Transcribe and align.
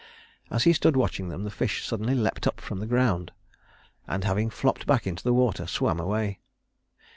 As 0.49 0.63
he 0.63 0.73
stood 0.73 0.95
watching 0.97 1.29
them, 1.29 1.43
the 1.43 1.51
fish 1.51 1.85
suddenly 1.85 2.15
leaped 2.15 2.47
up 2.47 2.59
from 2.59 2.79
the 2.79 2.87
ground; 2.87 3.31
and 4.07 4.23
having 4.23 4.49
flopped 4.49 4.87
back 4.87 5.05
into 5.05 5.23
the 5.23 5.31
water, 5.31 5.67
swam 5.67 5.99
away. 5.99 6.39